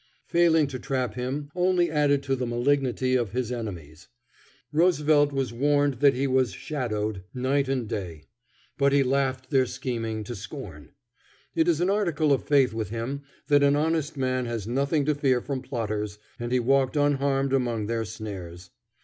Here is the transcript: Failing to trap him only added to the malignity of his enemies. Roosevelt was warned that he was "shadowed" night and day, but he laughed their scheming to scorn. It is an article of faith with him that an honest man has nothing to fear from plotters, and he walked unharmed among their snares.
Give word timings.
Failing 0.25 0.65
to 0.65 0.79
trap 0.79 1.13
him 1.13 1.51
only 1.53 1.91
added 1.91 2.23
to 2.23 2.35
the 2.35 2.47
malignity 2.47 3.13
of 3.13 3.33
his 3.33 3.51
enemies. 3.51 4.07
Roosevelt 4.73 5.31
was 5.31 5.53
warned 5.53 5.99
that 5.99 6.15
he 6.15 6.25
was 6.25 6.53
"shadowed" 6.53 7.23
night 7.35 7.69
and 7.69 7.87
day, 7.87 8.23
but 8.79 8.93
he 8.93 9.03
laughed 9.03 9.51
their 9.51 9.67
scheming 9.67 10.23
to 10.23 10.33
scorn. 10.35 10.89
It 11.53 11.67
is 11.67 11.81
an 11.81 11.91
article 11.91 12.33
of 12.33 12.43
faith 12.43 12.73
with 12.73 12.89
him 12.89 13.21
that 13.45 13.61
an 13.61 13.75
honest 13.75 14.17
man 14.17 14.47
has 14.47 14.67
nothing 14.67 15.05
to 15.05 15.13
fear 15.13 15.39
from 15.39 15.61
plotters, 15.61 16.17
and 16.39 16.51
he 16.51 16.59
walked 16.59 16.97
unharmed 16.97 17.53
among 17.53 17.85
their 17.85 18.03
snares. 18.03 18.71